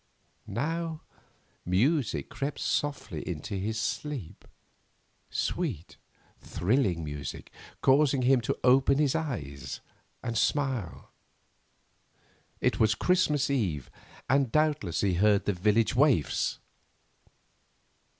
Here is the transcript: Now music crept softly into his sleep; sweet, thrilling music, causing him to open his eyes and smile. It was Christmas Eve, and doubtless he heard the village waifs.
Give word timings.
Now 0.47 1.01
music 1.63 2.27
crept 2.29 2.57
softly 2.57 3.21
into 3.21 3.53
his 3.53 3.79
sleep; 3.79 4.45
sweet, 5.29 5.97
thrilling 6.39 7.03
music, 7.03 7.51
causing 7.81 8.23
him 8.23 8.41
to 8.41 8.57
open 8.63 8.97
his 8.97 9.13
eyes 9.13 9.79
and 10.23 10.35
smile. 10.35 11.11
It 12.61 12.79
was 12.79 12.95
Christmas 12.95 13.51
Eve, 13.51 13.91
and 14.27 14.51
doubtless 14.51 15.01
he 15.01 15.13
heard 15.13 15.45
the 15.45 15.53
village 15.53 15.95
waifs. 15.95 16.57